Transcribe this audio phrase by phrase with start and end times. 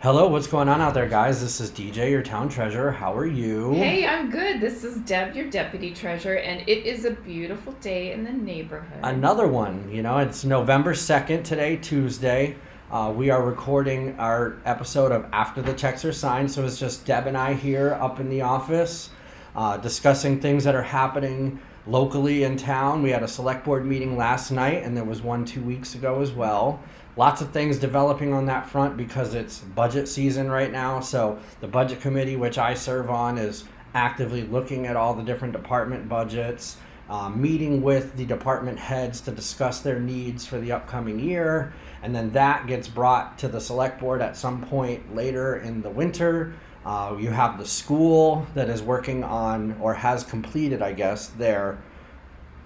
[0.00, 1.40] Hello, what's going on out there, guys?
[1.40, 2.92] This is DJ, your town treasurer.
[2.92, 3.72] How are you?
[3.72, 4.60] Hey, I'm good.
[4.60, 9.00] This is Deb, your deputy treasurer, and it is a beautiful day in the neighborhood.
[9.02, 9.90] Another one.
[9.92, 12.54] You know, it's November 2nd today, Tuesday.
[12.92, 17.04] Uh, we are recording our episode of After the Checks Are Signed, so it's just
[17.04, 19.10] Deb and I here up in the office
[19.56, 21.58] uh, discussing things that are happening
[21.88, 23.02] locally in town.
[23.02, 26.22] We had a select board meeting last night, and there was one two weeks ago
[26.22, 26.80] as well.
[27.18, 31.00] Lots of things developing on that front because it's budget season right now.
[31.00, 35.52] So, the budget committee, which I serve on, is actively looking at all the different
[35.52, 36.76] department budgets,
[37.10, 41.72] uh, meeting with the department heads to discuss their needs for the upcoming year.
[42.04, 45.90] And then that gets brought to the select board at some point later in the
[45.90, 46.54] winter.
[46.86, 51.78] Uh, you have the school that is working on or has completed, I guess, their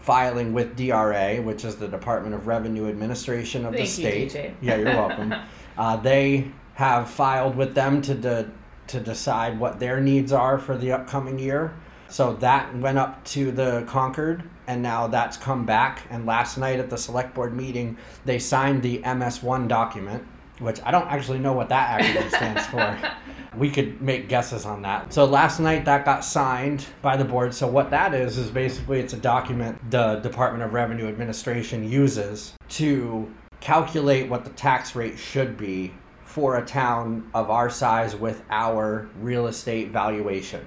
[0.03, 4.33] filing with DRA, which is the Department of Revenue Administration of Thank the you, state.
[4.33, 4.55] DJ.
[4.61, 5.35] Yeah, you're welcome.
[5.79, 8.51] uh, they have filed with them to de-
[8.89, 11.73] to decide what their needs are for the upcoming year.
[12.09, 16.03] So that went up to the Concord, and now that's come back.
[16.11, 20.23] And last night at the select board meeting, they signed the MS1 document,
[20.59, 22.99] which I don't actually know what that acronym stands for.
[23.57, 25.13] We could make guesses on that.
[25.13, 27.55] So last night that got signed by the board.
[27.55, 32.55] So what that is is basically it's a document the Department of Revenue Administration uses
[32.71, 35.93] to calculate what the tax rate should be
[36.25, 40.65] for a town of our size with our real estate valuation.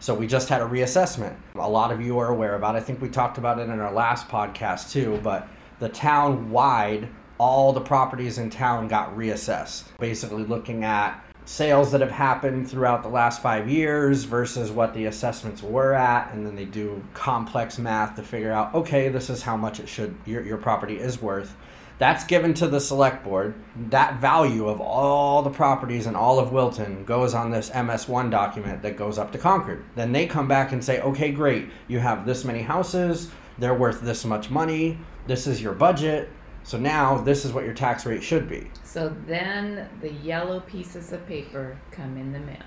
[0.00, 1.34] So we just had a reassessment.
[1.56, 2.76] A lot of you are aware about.
[2.76, 5.48] I think we talked about it in our last podcast too, but
[5.80, 7.08] the town wide
[7.38, 9.84] all the properties in town got reassessed.
[9.98, 15.06] Basically looking at sales that have happened throughout the last 5 years versus what the
[15.06, 19.42] assessments were at and then they do complex math to figure out okay, this is
[19.42, 21.56] how much it should your your property is worth.
[21.96, 23.54] That's given to the select board.
[23.88, 28.82] That value of all the properties in all of Wilton goes on this MS1 document
[28.82, 29.82] that goes up to Concord.
[29.96, 34.02] Then they come back and say, okay, great, you have this many houses, they're worth
[34.02, 36.28] this much money, this is your budget,
[36.68, 38.70] so now this is what your tax rate should be.
[38.84, 42.60] So then the yellow pieces of paper come in the mail.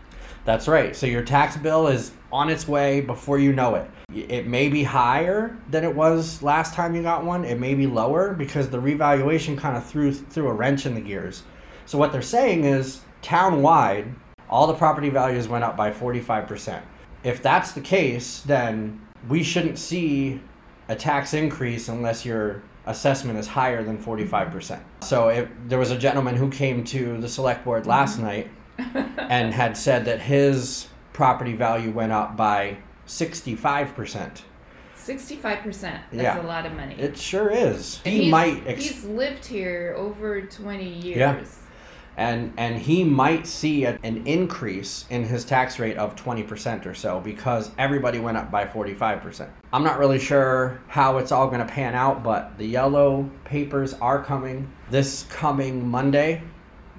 [0.44, 0.95] That's right.
[0.95, 3.88] So your tax bill is on its way before you know it.
[4.11, 7.45] It may be higher than it was last time you got one.
[7.45, 11.01] It may be lower because the revaluation kind of threw threw a wrench in the
[11.01, 11.44] gears.
[11.85, 14.16] So what they're saying is town-wide,
[14.50, 16.81] all the property values went up by 45%.
[17.23, 20.41] If that's the case, then we shouldn't see
[20.88, 24.80] a tax increase unless your assessment is higher than 45%.
[25.02, 28.25] So if there was a gentleman who came to the select board last mm-hmm.
[28.25, 28.50] night
[29.18, 32.78] and had said that his property value went up by
[33.08, 34.41] 65%.
[34.97, 35.81] 65%.
[35.81, 36.41] That's Yeah.
[36.41, 36.96] a lot of money.
[36.97, 38.00] It sure is.
[38.03, 41.18] He he's, might ex- he's lived here over 20 years.
[41.18, 41.44] Yeah.
[42.17, 46.94] And and he might see a, an increase in his tax rate of 20% or
[46.94, 49.49] so because everybody went up by 45%.
[49.73, 53.94] I'm not really sure how it's all going to pan out, but the yellow papers
[53.95, 56.44] are coming this coming Monday.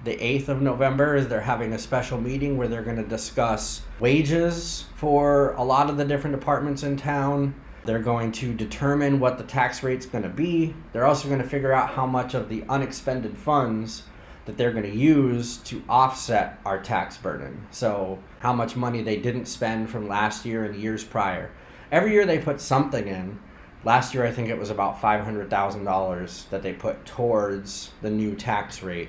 [0.04, 3.82] The 8th of November is they're having a special meeting where they're going to discuss
[4.00, 7.54] wages for a lot of the different departments in town.
[7.84, 10.74] They're going to determine what the tax rate's going to be.
[10.92, 14.04] They're also going to figure out how much of the unexpended funds
[14.44, 17.66] that they're going to use to offset our tax burden.
[17.70, 21.50] So, how much money they didn't spend from last year and years prior.
[21.92, 23.38] Every year they put something in.
[23.84, 28.82] Last year, I think it was about $500,000 that they put towards the new tax
[28.82, 29.08] rate.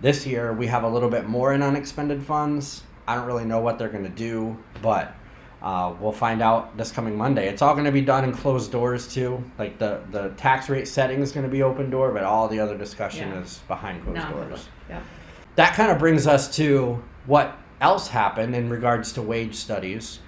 [0.00, 2.82] This year, we have a little bit more in unexpended funds.
[3.06, 5.14] I don't really know what they're going to do, but
[5.64, 7.48] uh, we'll find out this coming Monday.
[7.48, 9.42] It's all going to be done in closed doors too.
[9.58, 12.60] Like the the tax rate setting is going to be open door, but all the
[12.60, 13.40] other discussion Yeah.
[13.40, 14.48] is behind closed Non-public.
[14.50, 14.68] doors.
[14.90, 15.00] Yeah.
[15.56, 20.18] That kind of brings us to what else happened in regards to wage studies.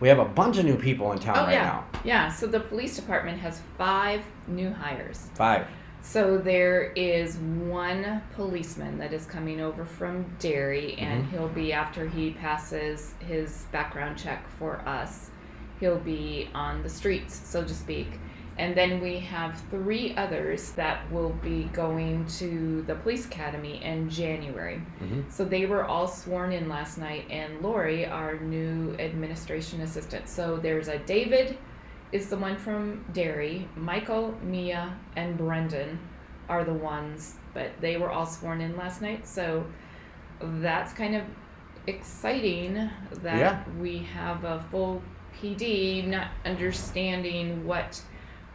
[0.00, 1.64] We have a bunch of new people in town Oh, right yeah.
[1.64, 1.84] now.
[2.04, 2.28] Yeah.
[2.32, 5.28] So the police department has five new hires.
[5.34, 5.66] Five.
[6.06, 11.30] So there is one policeman that is coming over from Derry, and Mhm.
[11.30, 15.30] he'll be after he passes his background check for us.
[15.80, 18.20] He'll be on the streets, so to speak.
[18.58, 24.08] And then we have three others that will be going to the police academy in
[24.08, 24.82] January.
[25.02, 25.24] Mhm.
[25.28, 30.28] So they were all sworn in last night, and Lori, our new administration assistant.
[30.28, 31.56] So there's a David,
[32.14, 33.68] is the one from Derry.
[33.74, 35.98] Michael, Mia, and Brendan
[36.48, 39.26] are the ones, but they were all sworn in last night.
[39.26, 39.66] So
[40.40, 41.24] that's kind of
[41.88, 42.74] exciting
[43.22, 43.64] that Yeah.
[43.80, 45.02] we have a full
[45.36, 48.00] PD, not understanding what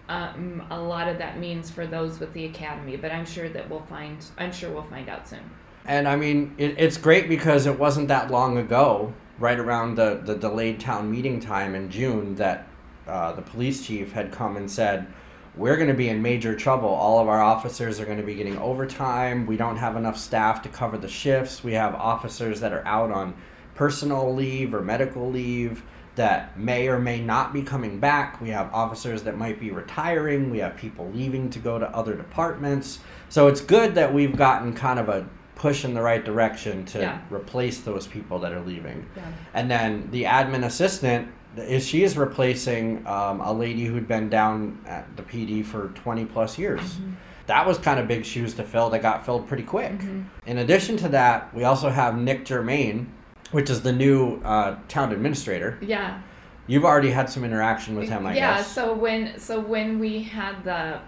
[0.08, 2.96] um, a lot of that means for those with the academy.
[2.96, 4.26] But I'm sure that we'll find.
[4.38, 5.44] I'm sure we'll find out soon.
[5.86, 10.22] And I mean, it, it's great because it wasn't that long ago, right around the,
[10.24, 12.69] the delayed town meeting time in June, that
[13.10, 15.08] uh, the police chief had come and said,
[15.56, 16.90] We're going to be in major trouble.
[16.90, 19.46] All of our officers are going to be getting overtime.
[19.46, 21.64] We don't have enough staff to cover the shifts.
[21.64, 23.34] We have officers that are out on
[23.76, 25.84] personal leave or medical leave
[26.16, 28.42] that may or may not be coming back.
[28.42, 30.50] We have officers that might be retiring.
[30.50, 33.00] We have people leaving to go to other departments.
[33.30, 37.00] So it's good that we've gotten kind of a push in the right direction to
[37.00, 37.20] Yeah.
[37.30, 39.06] replace those people that are leaving.
[39.16, 39.24] Yeah.
[39.54, 44.80] And then the admin assistant is she is replacing um, a lady who'd been down
[44.86, 46.82] at the PD for 20 plus years.
[46.82, 47.12] Mm-hmm.
[47.48, 49.94] That was kind of big shoes to fill that got filled pretty quick.
[49.94, 50.22] Mm-hmm.
[50.46, 53.12] In addition to that, we also have Nick Germain,
[53.52, 55.80] which is the new uh, town administrator.
[55.82, 56.22] Yeah.
[56.68, 58.68] You've already had some interaction with him, I yeah, guess.
[58.68, 61.00] Yeah, so when so when we had the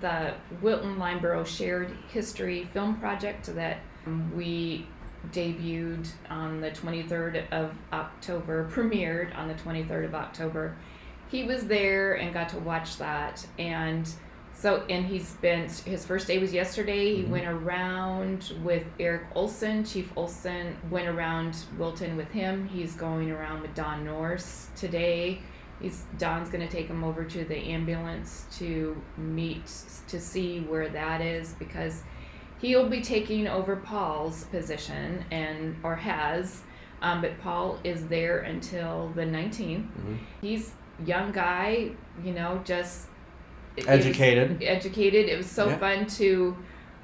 [0.00, 3.78] the Wilton Lyndeborough Shared History Film Project that
[4.34, 4.84] we
[5.32, 10.76] debuted on the 23rd of October, premiered on the 23rd of October.
[11.28, 14.08] He was there and got to watch that and
[14.58, 17.16] so and he's been his first day was yesterday.
[17.16, 17.28] He Mhm.
[17.28, 19.84] went around with Eric Olson.
[19.84, 22.66] Chief Olson went around Wilton with him.
[22.68, 25.40] He's going around with Don Norse today.
[25.82, 29.66] He's Don's going to take him over to the ambulance to meet
[30.08, 32.02] to see where that is because
[32.60, 36.62] he'll be taking over Paul's position and or has,
[37.02, 39.84] um, but Paul is there until the 19th.
[39.84, 40.18] Mhm.
[40.40, 40.72] He's
[41.04, 41.90] young guy,
[42.24, 43.08] you know, just
[43.76, 44.62] it Educated.
[44.62, 45.28] educated.
[45.28, 45.76] It was so Yeah.
[45.76, 46.56] fun to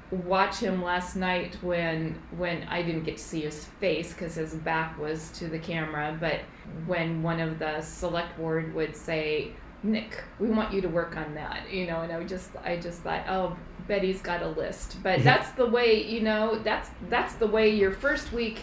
[0.09, 4.55] watch him last night when when I didn't get to see his face because his
[4.55, 6.39] back was to the camera, but
[6.87, 9.51] when one of the select board would say,
[9.83, 13.01] "Nick, we want you to work on that," you know, and I just I just
[13.01, 13.55] thought, oh,
[13.87, 15.23] Betty's got a list, but Yeah.
[15.25, 18.59] that's the way you know that's that's the way your first week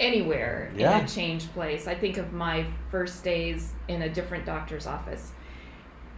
[0.00, 0.98] anywhere Yeah.
[0.98, 1.88] in a change place.
[1.88, 5.32] I think of my first days in a different doctor's office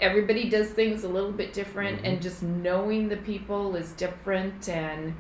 [0.03, 2.09] everybody does things a little bit different Mhm.
[2.09, 5.15] and just knowing the people is different and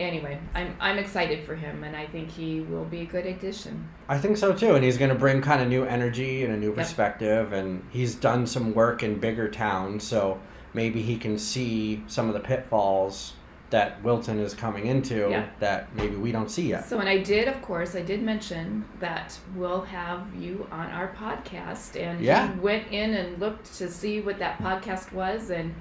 [0.00, 3.88] anyway i'm i'm excited for him and i think he will be a good addition
[4.06, 6.58] I think so too, and he's going to bring kind of new energy and a
[6.58, 6.76] new Yep.
[6.76, 7.52] perspective.
[7.54, 10.38] And he's done some work in bigger towns, so
[10.74, 13.32] maybe he can see some of the pitfalls
[13.70, 15.46] that Wilton is coming into Yeah.
[15.60, 16.84] that maybe we don't see yet.
[16.86, 21.14] so and i did of course i did mention that we'll have you on our
[21.14, 22.52] podcast and Yeah.
[22.52, 25.74] he went in and looked to see what that podcast was and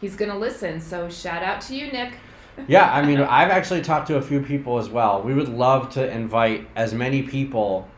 [0.00, 2.14] he's gonna listen so shout out to you nick
[2.68, 5.22] yeah, I mean, I've actually talked to a few people as well.
[5.22, 7.88] We would love to invite as many people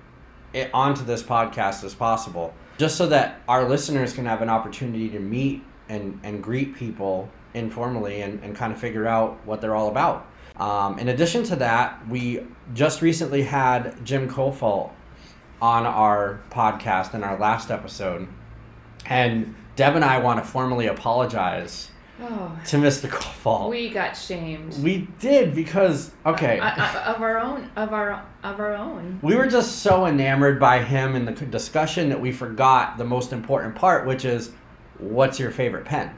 [0.72, 5.20] onto this podcast as possible, just so that our listeners can have an opportunity to
[5.20, 9.88] meet and, and greet people informally and, and kind of figure out what they're all
[9.88, 10.26] about.
[10.56, 12.40] Um, in addition to that, we
[12.75, 14.90] just recently had Jim Kofalt
[15.62, 18.28] on our podcast in our last episode.
[19.06, 23.08] And Deb and I want to formally apologize oh to Mr.
[23.08, 23.68] Kofalt.
[23.70, 28.60] we got shamed We did because okay, I- I- of our own of our of
[28.60, 32.98] our own we were just so enamored by him in the discussion that we forgot
[32.98, 34.50] the most important part, which is
[34.98, 36.10] what's your favorite pen?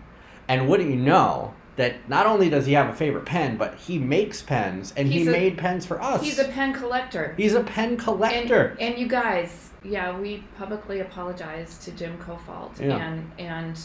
[0.48, 3.98] And wouldn't you know that not only does he have a favorite pen, but he
[3.98, 6.22] makes pens and He's he a- made pens for us.
[6.22, 7.34] He's a pen collector.
[7.36, 8.76] He's a pen and, collector.
[8.80, 12.96] and you guys, yeah, we publicly apologize to Jim Kofalt, Yeah.
[12.96, 13.80] and and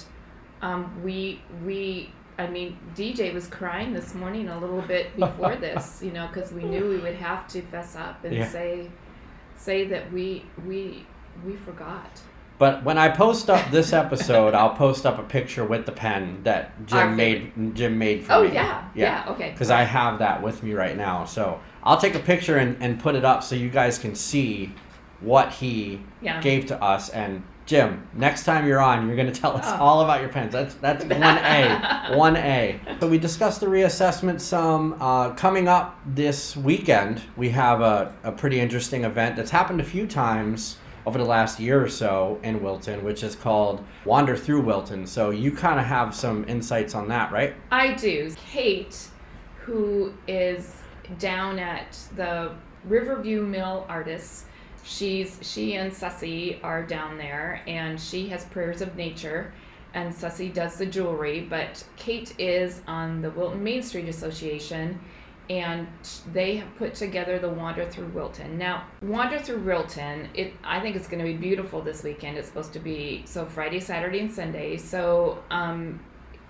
[0.62, 6.02] um, we we I mean DJ was crying this morning a little bit before this,
[6.04, 8.48] you know, because we knew we would have to fess up and Yeah.
[8.48, 8.90] say
[9.58, 11.06] say that we we
[11.46, 12.20] we forgot.
[12.58, 16.40] But when I post up this episode, I'll post up a picture with the pen
[16.44, 17.76] that Our Jim made.
[17.76, 18.54] Jim made for Oh me.
[18.54, 19.52] yeah, yeah, okay.
[19.52, 21.26] because I have that with me right now.
[21.26, 24.74] So I'll take a picture and, and put it up so you guys can see
[25.20, 26.40] what he yeah.
[26.42, 27.10] gave to us.
[27.10, 29.78] And Jim, next time you're on, you're going to tell us Oh.
[29.84, 30.54] all about your pens.
[30.54, 32.80] That's that's one A, one A.
[33.00, 34.96] So we discussed the reassessment some.
[35.02, 39.84] Uh, coming up this weekend, we have a, a pretty interesting event that's happened a
[39.84, 44.62] few times over the last year or so in Wilton, which is called Wander Through
[44.62, 45.08] Wilton.
[45.08, 47.56] So you kind of have some insights on that, right?
[47.72, 48.32] I do.
[48.48, 49.08] Kate,
[49.62, 50.76] who is
[51.20, 52.52] down at the
[52.86, 54.46] Riverview Mill Artists,
[54.86, 59.54] she's she and Sussy are down there, and she has Prayers of Nature,
[59.94, 61.42] and Sussy does the jewelry.
[61.42, 65.00] But Kate is on the Wilton Main Street Association,
[65.50, 65.88] and
[66.32, 68.58] they have put together the Wander Through Wilton.
[68.58, 72.38] Now, Wander Through Wilton, it I think it's going to be beautiful this weekend.
[72.38, 74.78] It's supposed to be so Friday, Saturday, and Sunday.
[74.78, 75.44] So.
[75.50, 76.00] Um,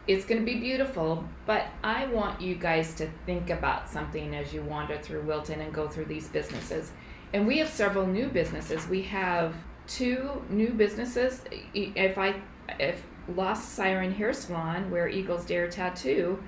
[0.07, 4.53] it's going to be beautiful, but I want you guys to think about something as
[4.53, 6.91] you wander through Wilton and go through these businesses.
[7.35, 8.87] And we have several new businesses.
[8.87, 9.55] We have
[9.87, 11.41] two new businesses.
[11.73, 12.35] If I
[12.79, 16.41] if Lost Siren Hair Salon, where Eagles Dare Tattoo,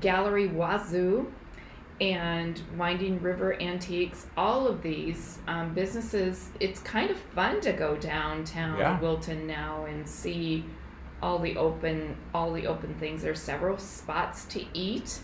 [0.00, 1.32] Gallery Wazoo,
[2.00, 7.96] and Winding River Antiques, all of these um, businesses, it's kind of fun to go
[7.96, 8.98] downtown Yeah.
[8.98, 10.64] Wilton now and see
[11.22, 13.22] all the open all the open things.
[13.22, 15.20] There's several spots to eat.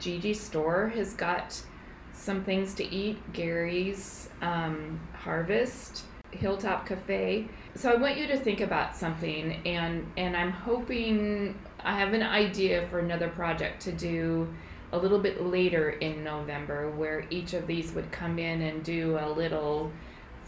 [0.00, 1.62] Gigi Store has got
[2.18, 3.16] some things to eat.
[3.32, 7.48] Gary's um, Harvest, Hilltop Cafe.
[7.74, 12.22] So I want you to think about something, and and I'm hoping I have an
[12.22, 14.52] idea for another project to do
[14.92, 19.18] a little bit later in November, where each of these would come in and do
[19.20, 19.92] a little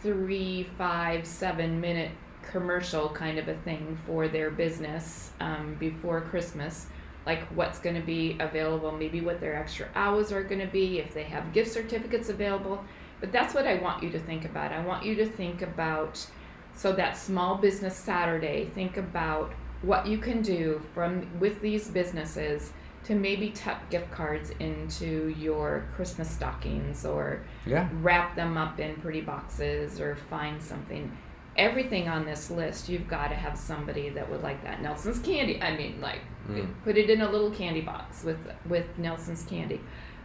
[0.03, 2.11] three, five, seven minute
[2.43, 6.87] commercial kind of a thing for their business um, before Christmas.
[7.31, 10.99] Like what's going to be available, maybe what their extra hours are going to be,
[10.99, 12.85] if they have gift certificates available.
[13.21, 14.73] But that's what I want you to think about.
[14.73, 16.27] I want you to think about
[16.75, 22.73] so that small business Saturday, think about what you can do from with these businesses
[23.05, 27.89] to maybe tuck gift cards into your Christmas stockings or Yeah.
[28.03, 31.17] wrap them up in pretty boxes or find something.
[31.57, 34.83] Everything on this list, you've got to have somebody that would like that.
[34.83, 35.61] Nelson's candy.
[35.61, 36.67] I mean, like, Mm.
[36.83, 38.39] put it in a little candy box with
[38.69, 39.81] with Nelson's candy.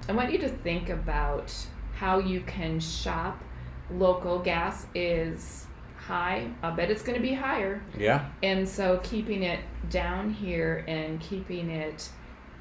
[0.07, 1.53] I want you to think about
[1.95, 3.43] how you can shop.
[3.91, 5.67] Local gas is
[5.97, 6.49] high.
[6.63, 7.81] I bet it's going to be higher.
[7.97, 8.25] Yeah.
[8.41, 12.09] And so keeping it down here and keeping it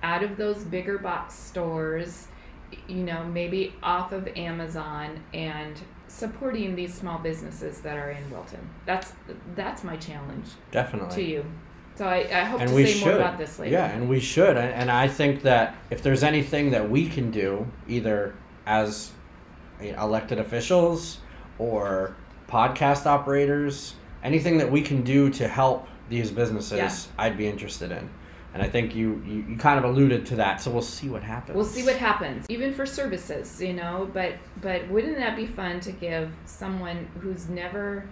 [0.03, 2.29] out of those bigger box stores,
[2.89, 5.81] you know, maybe off of Amazon and
[6.15, 8.61] supporting these small businesses that are in Wilton.
[8.87, 9.13] That's
[9.57, 11.15] that's my challenge Definitely.
[11.17, 11.45] to you.
[11.97, 13.07] So I, I hope and to we say should.
[13.07, 13.73] more about this later.
[13.73, 14.57] Yeah, and we should.
[14.57, 18.35] And, and I think that if there's anything that we can do, either
[18.67, 19.13] as
[19.81, 21.19] elected officials
[21.59, 22.17] or
[22.49, 23.95] podcast operators,
[24.25, 27.25] anything that we can do to help these businesses, Yeah.
[27.25, 28.09] I'd be interested in.
[28.55, 31.25] And I think you, you, you kind of alluded to that, so we'll see what
[31.25, 31.57] happens.
[31.57, 34.09] We'll see what happens, even for services, you know.
[34.15, 38.09] But but wouldn't that be fun to give someone who's never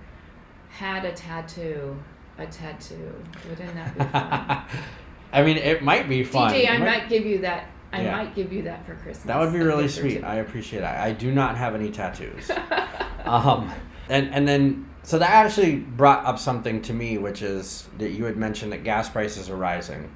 [0.69, 1.97] had a tattoo
[2.39, 3.15] a tattoo?
[3.49, 4.83] Wouldn't that be fun?
[5.33, 6.53] I mean, it might be fun.
[6.53, 7.69] DJ, I It might give you that.
[7.93, 8.17] I Yeah.
[8.17, 9.25] might give you that for Christmas.
[9.25, 10.25] That would be really sweet.
[10.25, 10.99] I appreciate that.
[11.01, 12.51] I do not have any tattoos.
[13.25, 13.71] um,
[14.09, 18.25] and and then so that actually brought up something to me, which is that you
[18.25, 20.11] had mentioned that gas prices are rising.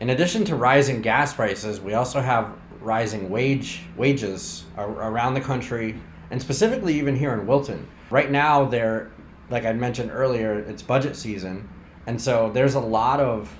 [0.00, 5.94] In addition to rising gas prices, we also have rising wage wages around the country,
[6.30, 7.86] and specifically even here in Wilton.
[8.10, 9.10] Right now, they're
[9.50, 11.68] like I mentioned earlier, it's budget season,
[12.06, 13.54] and so there's a lot of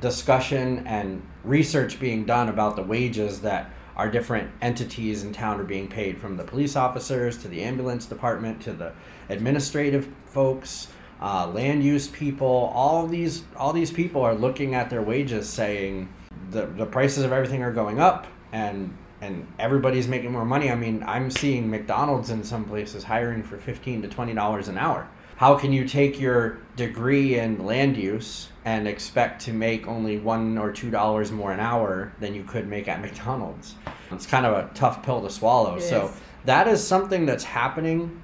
[0.00, 5.64] discussion and research being done about the wages that our different entities in town are
[5.64, 8.92] being paid from the police officers to the ambulance department to the
[9.28, 10.88] administrative folks
[11.20, 15.48] uh, land use people all of these all these people are looking at their wages
[15.48, 16.08] saying
[16.50, 20.74] the, the prices of everything are going up and and everybody's making more money i
[20.74, 25.08] mean i'm seeing mcdonald's in some places hiring for 15 to 20 dollars an hour
[25.36, 30.56] how can you take your degree in land use and expect to make only one
[30.56, 33.74] or two dollars more an hour than you could make at McDonald's?
[34.12, 35.76] It's kind of a tough pill to swallow.
[35.76, 36.20] It so is.
[36.44, 38.22] that is something that's happening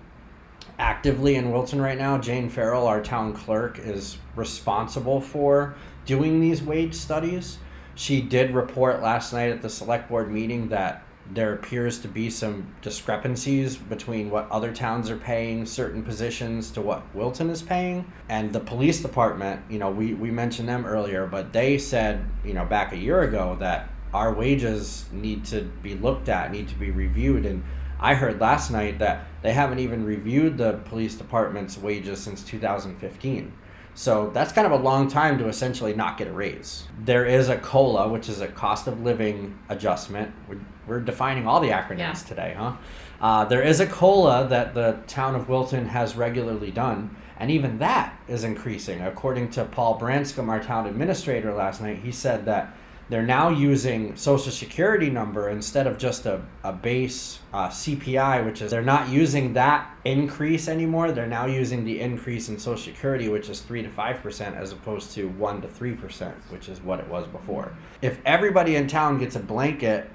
[0.80, 2.18] actively in Wilton right now.
[2.18, 5.74] Jane Farrell, our town clerk, is responsible for
[6.06, 7.58] doing these wage studies.
[7.94, 12.30] She did report last night at the select board meeting that there appears to be
[12.30, 18.10] some discrepancies between what other towns are paying certain positions to what Wilton is paying.
[18.28, 22.54] And the police department, you know, we, we mentioned them earlier, but they said, you
[22.54, 26.74] know, back a year ago that our wages need to be looked at, need to
[26.74, 27.46] be reviewed.
[27.46, 27.62] And
[28.00, 33.52] I heard last night that they haven't even reviewed the police department's wages since 2015.
[33.94, 36.84] So that's kind of a long time to essentially not get a raise.
[37.04, 40.32] There is a COLA, which is a cost of living adjustment.
[40.48, 42.12] We're, we're defining all the acronyms Yeah.
[42.28, 42.72] today, huh?
[43.20, 47.78] Uh, there is a COLA that the town of Wilton has regularly done, and even
[47.78, 49.02] that is increasing.
[49.02, 52.74] According to Paul Branscombe, our town administrator, last night, he said that
[53.10, 58.62] they're now using social security number instead of just a, a base uh, cpi which
[58.62, 61.10] is they're not using that increase anymore.
[61.10, 65.12] They're now using the increase in social security which is 3 to 5% as opposed
[65.14, 67.72] to 1 to 3% which is what it was before.
[68.00, 70.08] If everybody in town gets a blanket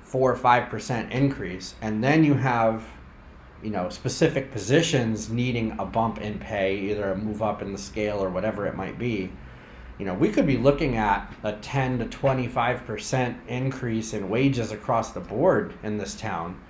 [0.00, 2.82] 4 or 5% increase and then you have
[3.62, 7.78] you know specific positions needing a bump in pay either a move up in the
[7.78, 9.30] scale or whatever it might be
[9.98, 15.12] you know, we could be looking at a 10 to 25% increase in wages across
[15.12, 16.60] the board in this town.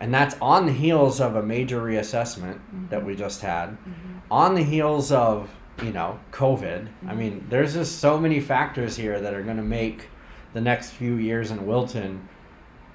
[0.00, 2.88] And that's on the heels of a major reassessment mm-hmm.
[2.88, 4.18] that we just had, mm-hmm.
[4.32, 5.48] on the heels of,
[5.80, 6.88] you know, COVID.
[6.88, 7.18] I mm-hmm.
[7.18, 10.08] mean, there's just so many factors here that are going to make
[10.54, 12.28] the next few years in Wilton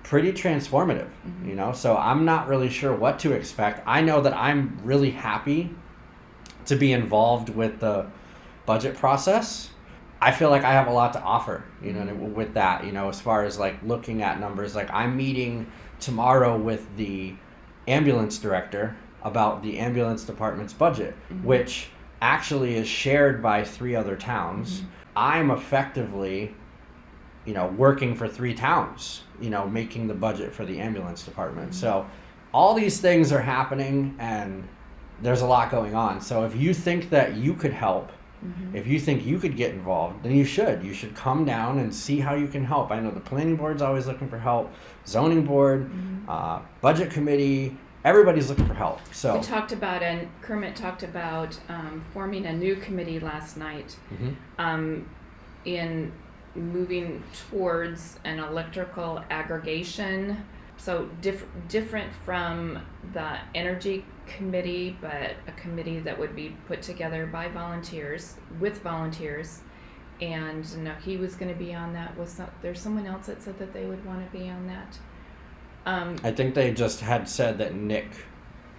[0.03, 1.09] pretty transformative,
[1.45, 1.71] you know?
[1.71, 3.83] So I'm not really sure what to expect.
[3.85, 5.69] I know that I'm really happy
[6.65, 8.05] to be involved with the
[8.65, 9.69] budget process.
[10.19, 12.33] I feel like I have a lot to offer, you know, mm-hmm.
[12.33, 14.75] with that, you know, as far as like looking at numbers.
[14.75, 15.67] Like I'm meeting
[15.99, 17.35] tomorrow with the
[17.87, 21.45] ambulance director about the ambulance department's budget, mm-hmm.
[21.45, 21.89] which
[22.21, 24.79] actually is shared by three other towns.
[24.79, 24.87] Mm-hmm.
[25.17, 26.53] I'm effectively,
[27.45, 31.75] you know, working for three towns, you know, making the budget for the ambulance department.
[31.75, 32.07] So
[32.53, 34.67] all these things are happening and
[35.21, 36.21] there's a lot going on.
[36.21, 38.11] So if you think that you could help,
[38.73, 40.83] if you think you could get involved, then you should.
[40.83, 42.91] You should come down and see how you can help.
[42.91, 44.71] I know the planning board's always looking for help,
[45.05, 45.89] zoning board,
[46.27, 47.75] uh, budget committee,
[48.05, 48.99] everybody's looking for help.
[49.11, 53.95] So We talked about, and Kermit talked about um, forming a new committee last night
[54.13, 54.35] Mhm.
[54.59, 55.09] um,
[55.65, 56.11] in
[56.55, 60.37] moving towards an electrical aggregation.
[60.77, 62.79] So diff- different from
[63.13, 69.61] the energy committee, but a committee that would be put together by volunteers with volunteers.
[70.21, 72.17] And no, he was going to be on that.
[72.17, 74.97] Was some, there's someone else that said that they would want to be on that?
[75.85, 78.07] Um, I think they just had said that Nick,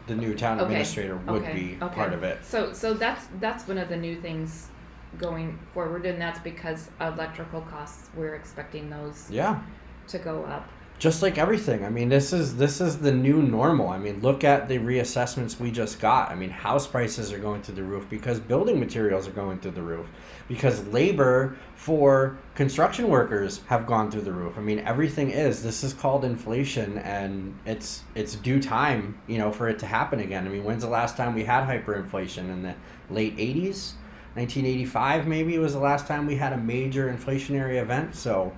[0.06, 1.94] the new town Okay, administrator, would okay, be okay.
[1.94, 2.44] part of it.
[2.44, 4.68] So so that's that's one of the new things
[5.16, 8.10] going forward, and that's because electrical costs.
[8.14, 9.60] We're expecting those Yeah.
[10.08, 10.68] to go up.
[10.98, 11.84] Just like everything.
[11.84, 13.88] I mean this is this is the new normal.
[13.88, 16.30] I mean look at the reassessments we just got.
[16.30, 19.72] I mean house prices are going through the roof because building materials are going through
[19.72, 20.06] the roof
[20.48, 24.58] because labor for construction workers have gone through the roof.
[24.58, 25.62] I mean everything is.
[25.62, 30.18] This is called inflation and it's it's due time you know for it to happen
[30.18, 30.46] again.
[30.46, 32.50] I mean when's the last time we had hyperinflation?
[32.50, 32.74] In the
[33.08, 33.92] late 80s
[34.34, 38.16] 1985 maybe was the last time we had a major inflationary event.
[38.16, 38.52] So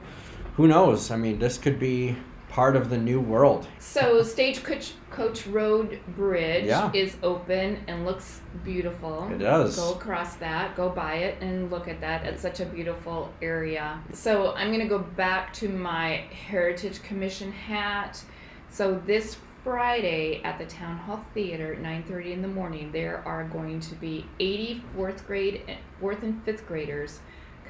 [0.54, 1.10] who knows?
[1.10, 2.16] I mean this could be
[2.50, 3.66] part of the new world.
[3.78, 6.90] So Stagecoach Coach Road Bridge Yeah.
[6.92, 9.28] is open and looks beautiful.
[9.32, 9.76] It does.
[9.76, 12.26] Go across that, go by it, and look at that.
[12.26, 14.00] It's such a beautiful area.
[14.12, 18.22] So I'm gonna go back to my Heritage Commission hat.
[18.68, 23.44] So this Friday at the Town Hall Theater at 9:30 in the morning, there are
[23.44, 25.62] going to be 80 fourth grade,
[26.00, 27.20] fourth and fifth graders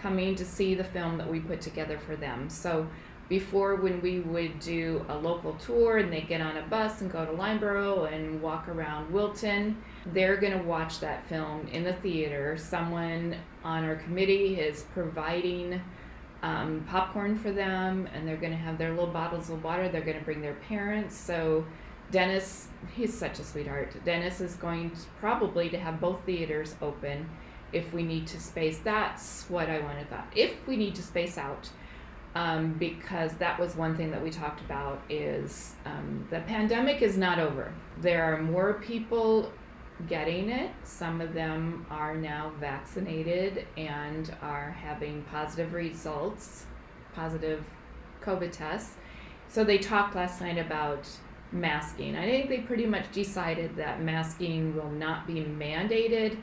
[0.00, 2.48] coming to see the film that we put together for them.
[2.48, 2.86] So
[3.30, 7.10] before when we would do a local tour and they get on a bus and
[7.10, 9.80] go to Lyndeborough and walk around Wilton,
[10.12, 12.58] they're going to watch that film in the theater.
[12.58, 15.80] Someone on our committee is providing
[16.42, 19.88] um, popcorn for them and they're going to have their little bottles of water.
[19.88, 21.16] They're going to bring their parents.
[21.16, 21.64] So
[22.10, 23.94] Dennis, he's such a sweetheart.
[24.04, 27.30] Dennis is going to, probably to have both theaters open
[27.72, 28.78] if we need to space.
[28.78, 30.26] That's what I wanted thought.
[30.34, 31.70] If we need to space out,
[32.34, 37.16] um, because that was one thing that we talked about is um, the pandemic is
[37.16, 37.72] not over.
[38.00, 39.50] There are more people
[40.08, 40.70] getting it.
[40.84, 46.66] Some of them are now vaccinated and are having positive results,
[47.14, 47.64] positive
[48.22, 48.94] COVID tests.
[49.48, 51.08] So they talked last night about
[51.52, 52.16] masking.
[52.16, 56.38] I think they pretty much decided that masking will not be mandated,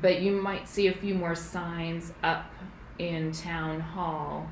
[0.00, 2.50] but you might see a few more signs up
[2.98, 4.48] in town hall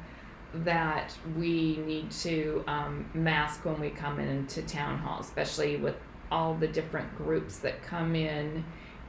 [0.65, 5.97] that we need to um, mask when we come into town hall, especially with
[6.31, 8.65] all the different groups that come in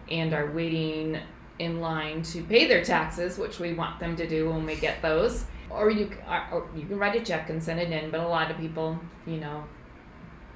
[0.10, 1.18] and are waiting
[1.60, 5.02] in line to pay their taxes, which we want them to do when we get
[5.02, 5.46] those.
[5.70, 8.28] Or you, or or you can write a check and send it in, but a
[8.28, 9.64] lot of people, you know,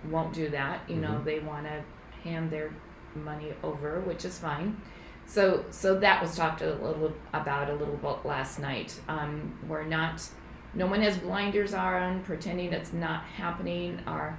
[0.09, 0.81] won't do that.
[0.89, 1.23] You know, Mhm.
[1.25, 1.83] they want to
[2.23, 2.71] hand their
[3.15, 4.77] money over, which is fine.
[5.25, 8.99] So, so that was talked a little about a little bit last night.
[9.07, 10.27] Um, we're not,
[10.73, 13.99] no one has blinders on, pretending it's not happening.
[14.07, 14.37] Our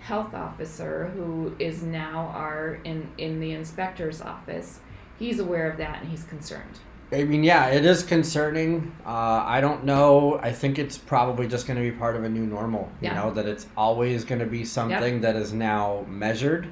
[0.00, 4.80] health officer, who is now our in in the inspector's office,
[5.18, 6.78] he's aware of that and he's concerned.
[7.12, 8.94] I mean, yeah, it is concerning.
[9.06, 10.40] Uh, I don't know.
[10.42, 12.90] I think it's probably just going to be part of a new normal.
[13.00, 13.14] You Yeah.
[13.14, 16.68] know, that it's always going to be something that is now measured,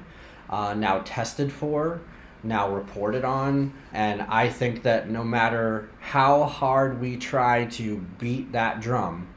[0.49, 2.01] uh, now tested for,
[2.43, 3.73] now reported on.
[3.93, 9.27] And I think that no matter how hard we try to beat that drum,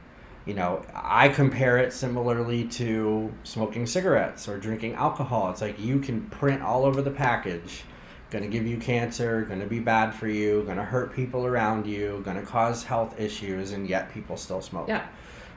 [0.45, 5.51] you know, I compare it similarly to smoking cigarettes or drinking alcohol.
[5.51, 7.83] It's like you can print all over the package
[8.31, 12.42] to give you cancer, to be bad for you, to hurt people around you, to
[12.42, 14.88] cause health issues, and yet people still smoke.
[14.88, 15.07] Yeah.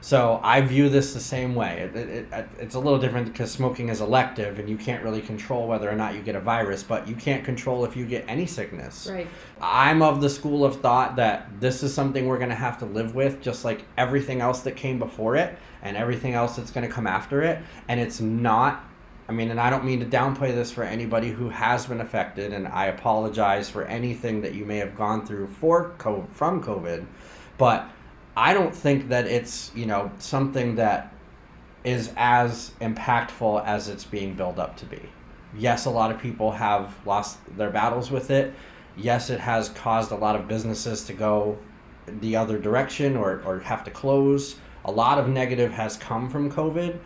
[0.02, 1.80] So I view this the same way.
[1.80, 5.20] It, it, it, it's a little different because smoking is elective and you can't really
[5.20, 8.24] control whether or not you get a virus, but you can't control if you get
[8.26, 9.08] any sickness.
[9.10, 9.26] Right.
[9.60, 12.86] I'm of the school of thought that this is something we're going to have to
[12.86, 16.86] live with, just like everything else that came before it and everything else that's going
[16.86, 17.58] to come after it.
[17.88, 18.84] And it's not,
[19.28, 22.52] I mean, and I don't mean to downplay this for anybody who has been affected,
[22.52, 27.06] and I apologize for anything that you may have gone through for COVID, from COVID,
[27.58, 27.88] but
[28.36, 31.12] I don't think that it's, you know, something that
[31.84, 35.00] is as impactful as it's being built up to be.
[35.56, 38.54] Yes, a lot of people have lost their battles with it.
[38.96, 41.58] Yes, it has caused a lot of businesses to go
[42.06, 44.56] the other direction or, or have to close.
[44.84, 46.98] A lot of negative has come from COVID.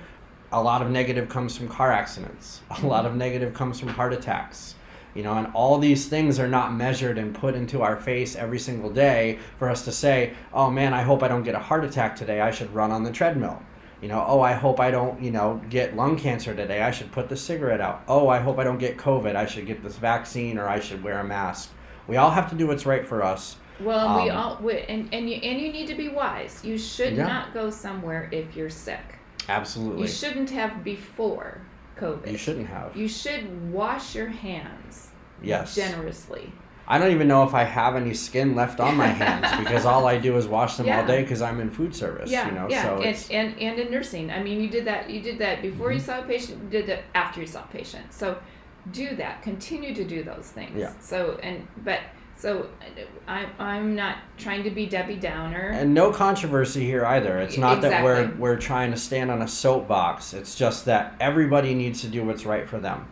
[0.52, 2.60] A lot of negative comes from car accidents.
[2.82, 3.12] A lot mm-hmm.
[3.12, 4.74] of negative comes from heart attacks
[5.14, 8.58] you know and all these things are not measured and put into our face every
[8.58, 11.84] single day for us to say oh man i hope i don't get a heart
[11.84, 12.40] attack today.
[12.40, 13.62] I should run on the treadmill.
[14.02, 16.82] You know oh i hope i don't you know get lung cancer today.
[16.82, 18.02] I should put the cigarette out.
[18.08, 19.34] Oh i hope i don't get covid.
[19.36, 21.70] I should get this vaccine or i should wear a mask.
[22.06, 23.56] We all have to do what's right for us.
[23.80, 26.62] Well, we Um, all we, and and you and you need to be wise.
[26.64, 27.26] You should Yeah.
[27.26, 29.18] not go somewhere if you're sick.
[29.48, 30.02] absolutely.
[30.02, 31.60] You shouldn't have before
[31.96, 32.30] COVID.
[32.30, 35.08] You shouldn't have You should wash your hands
[35.42, 36.50] yes generously.
[36.88, 40.06] i don't even know if i have any skin left on my hands because all
[40.06, 42.66] i do is wash them all day because i'm in food service Yeah, you know
[42.68, 43.32] yeah, so and, Mm-hmm.
[43.34, 44.30] and and in nursing.
[44.30, 45.10] I mean, you did that.
[45.10, 46.62] You did that before you saw a patient.
[46.64, 48.12] You did that after you saw a patient.
[48.12, 48.38] So,
[48.92, 49.42] do that.
[49.42, 50.76] Continue to do those things.
[50.78, 50.92] Yeah.
[51.00, 52.00] So and but
[52.36, 52.68] so
[53.26, 55.70] I I'm not trying to be Debbie Downer.
[55.74, 57.38] And no controversy here either.
[57.38, 60.34] It's not that we're we're trying to stand on a soapbox.
[60.34, 63.06] It's just that everybody needs to do what's right for them.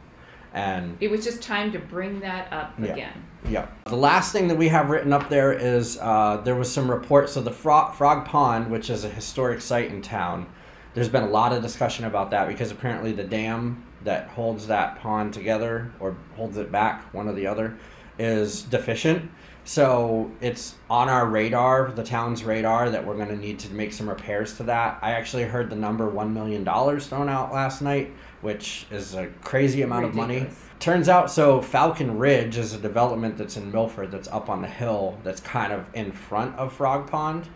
[0.54, 2.92] And it was just time to bring that up Yeah.
[2.92, 3.24] again.
[3.48, 6.90] yeah, the last thing that we have written up there is uh, there was some
[6.90, 7.36] reports.
[7.36, 10.46] of the Frog, Frog Pond, which is a historic site in town,
[10.92, 14.98] there's been a lot of discussion about that because apparently the dam that holds that
[14.98, 17.74] pond together or holds it back, one or the other,
[18.18, 19.30] is deficient.
[19.64, 23.92] So it's on our radar, the town's radar, that we're going to need to make
[23.92, 24.98] some repairs to that.
[25.02, 26.64] I actually heard the number $1 million
[27.00, 30.48] thrown out last night, which is a crazy amount of money.
[30.80, 34.68] Turns out, so Falcon Ridge is a development that's in Milford that's up on the
[34.68, 37.48] hill that's kind of in front of Frog Pond.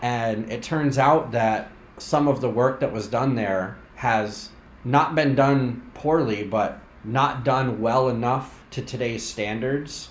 [0.00, 4.48] And it turns out that some of the work that was done there has
[4.82, 10.08] not been done poorly, but not done well enough to today's standards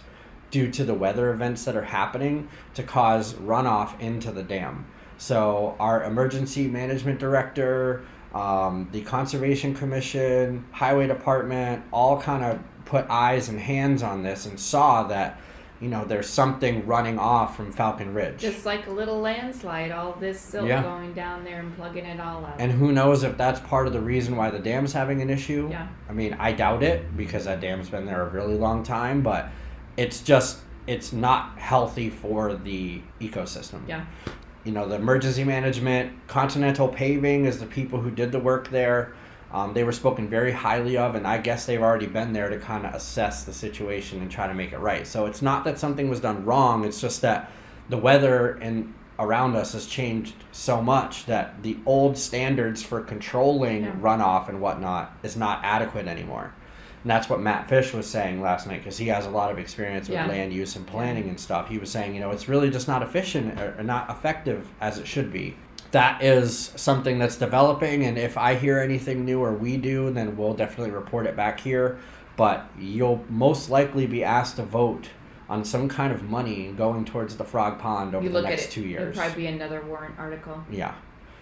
[0.51, 4.85] due to the weather events that are happening to cause runoff into the dam.
[5.17, 13.05] So, our emergency management director, um, the Conservation Commission, Highway Department, all kind of put
[13.09, 15.39] eyes and hands on this and saw that,
[15.79, 18.39] you know, there's something running off from Falcon Ridge.
[18.39, 20.81] Just like a little landslide, all this silt Yeah.
[20.83, 22.55] going down there and plugging it all up.
[22.59, 25.69] and who knows if that's part of the reason why the dam's having an issue?
[25.71, 25.87] Yeah.
[26.09, 29.47] I mean, I doubt it because that dam's been there a really long time, but
[29.97, 33.79] it's just it's not healthy for the ecosystem.
[33.87, 34.05] Yeah.
[34.63, 39.13] You know, the emergency management, Continental Paving is the people who did the work there.
[39.51, 42.59] Um, they were spoken very highly of, and I guess they've already been there to
[42.59, 45.07] kind of assess the situation and try to make it right.
[45.07, 47.51] So it's not that something was done wrong; it's just that
[47.89, 53.83] the weather and around us has changed so much that the old standards for controlling
[53.83, 53.91] Yeah.
[53.99, 56.53] runoff and whatnot is not adequate anymore.
[57.03, 59.57] And that's what Matt Fish was saying last night because he has a lot of
[59.59, 60.27] experience with Yeah.
[60.27, 61.67] land use and planning and stuff.
[61.69, 64.99] He was saying, you know, it's really just not efficient or or not effective as
[64.99, 65.55] it should be.
[65.91, 70.37] That is something that's developing, and if I hear anything new or we do, then
[70.37, 71.97] we'll definitely report it back here.
[72.37, 75.09] But you'll most likely be asked to vote
[75.49, 78.65] on some kind of money going towards the Frog Pond over you the look next
[78.65, 78.71] at it.
[78.71, 80.63] two It'll probably be another warrant article.
[80.69, 80.93] Yeah.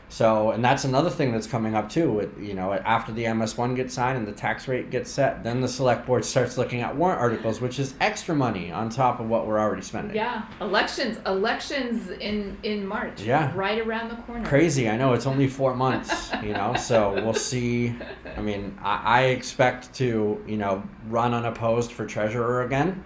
[0.09, 2.11] So, and that's another thing that's coming up too.
[2.11, 5.59] With, you know, after the MS1 gets signed and the tax rate gets set, then
[5.61, 9.27] the select board starts looking at warrant articles, which is extra money on top of
[9.27, 10.15] what we're already spending.
[10.15, 13.21] Yeah, elections, elections in in March.
[13.21, 13.51] Yeah.
[13.55, 14.45] right around the corner.
[14.45, 14.89] Crazy.
[14.89, 17.93] I know it's only four months, you know, so we'll see.
[18.35, 23.03] I mean, I, I expect to, you know, run unopposed for treasurer again.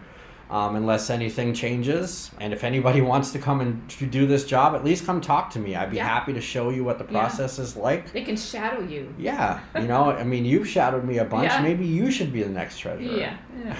[0.51, 4.75] Um, unless anything changes, and if anybody wants to come and to do this job,
[4.75, 5.75] at least come talk to me.
[5.77, 6.07] I'd be Yeah.
[6.07, 7.19] happy to show you what the Yeah.
[7.21, 8.11] process is like.
[8.11, 9.13] They can shadow you.
[9.17, 11.49] Yeah, you know, I mean, you've shadowed me a bunch.
[11.51, 11.61] Yeah.
[11.61, 13.17] Maybe you should be the next treasurer.
[13.17, 13.33] Yeah.
[13.63, 13.75] yeah.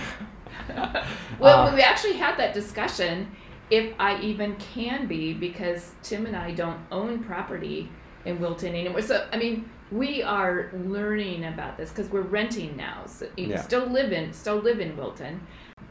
[1.40, 3.28] well, Uh, we actually had that discussion
[3.70, 7.90] if I even can be because Tim and I don't own property
[8.26, 9.02] in Wilton anymore.
[9.02, 13.04] So I mean, we are learning about this because we're renting now.
[13.08, 13.62] So you Yeah.
[13.62, 15.42] still live in still live in Wilton,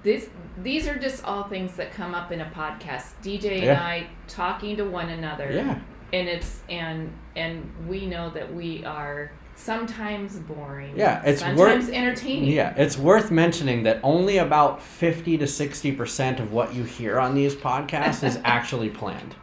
[0.02, 0.28] this
[0.62, 3.12] these are just all things that come up in a podcast.
[3.22, 3.82] DJ and Yeah.
[3.82, 5.50] I talking to one another.
[5.52, 5.78] Yeah.
[6.12, 10.94] And it's and and we know that we are sometimes boring.
[10.96, 12.50] Yeah, it's sometimes worth- entertaining.
[12.50, 17.34] Yeah, it's worth mentioning that only about 50 to 60% of what you hear on
[17.34, 19.34] these podcasts is actually planned.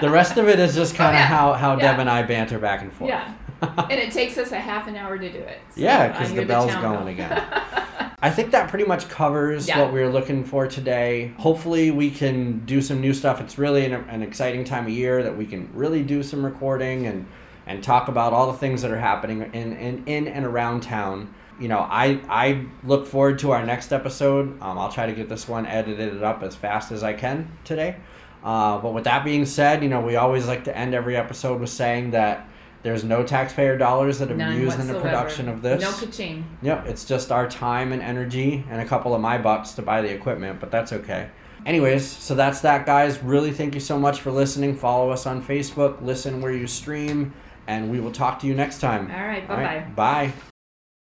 [0.00, 1.26] The rest of it is just kind of Oh, yeah.
[1.26, 1.90] how, how Yeah.
[1.92, 3.10] Deb and I banter back and forth.
[3.10, 3.34] Yeah.
[3.62, 5.58] and it takes us a half an hour to do it.
[5.74, 7.42] So Yeah, because the bell's going again.
[8.20, 9.80] I think that pretty much covers Yeah.
[9.80, 11.32] what we are looking for today.
[11.38, 13.40] Hopefully, we can do some new stuff.
[13.40, 17.06] It's really an, an exciting time of year that we can really do some recording
[17.06, 17.26] and,
[17.66, 21.32] and talk about all the things that are happening in, in, in and around town.
[21.60, 24.60] You know, I, I look forward to our next episode.
[24.62, 27.96] Um, I'll try to get this one edited up as fast as I can today.
[28.42, 31.60] Uh, but with that being said, you know, we always like to end every episode
[31.60, 32.48] with saying that
[32.82, 35.80] there's no taxpayer dollars that have been used in the production of this.
[35.82, 36.44] No ka-ching.
[36.62, 40.00] Yep, it's just our time and energy and a couple of my bucks to buy
[40.02, 41.28] the equipment, but that's okay.
[41.66, 43.22] Anyways, so that's that, guys.
[43.22, 44.76] Really thank you so much for listening.
[44.76, 47.34] Follow us on Facebook, listen where you stream,
[47.66, 49.10] and we will talk to you next time.
[49.10, 49.46] All right.
[49.46, 49.62] Bye bye.
[49.62, 50.32] right, bye.